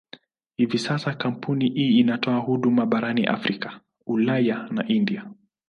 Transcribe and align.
Hivi 0.57 0.77
sasa 0.79 1.13
kampuni 1.13 1.69
hii 1.69 1.99
inatoa 1.99 2.37
huduma 2.39 2.85
barani 2.85 3.25
Afrika, 3.25 3.79
Ulaya 4.05 4.67
na 4.71 4.87
India. 4.87 5.31